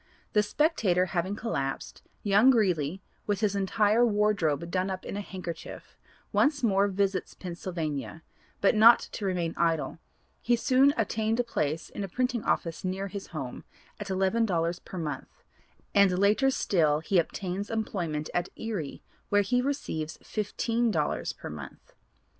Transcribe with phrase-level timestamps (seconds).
[0.33, 5.95] The Spectator having collapsed, young Greeley, with his entire wardrobe done up in a handkerchief,
[6.33, 8.23] once more visits Pennsylvania,
[8.61, 9.99] but not to remain idle;
[10.41, 13.63] he soon obtained a place in a printing office near his home,
[13.99, 15.43] at eleven dollars per month,
[15.93, 21.93] and later still he obtains employment at Erie where he receives fifteen dollars per month.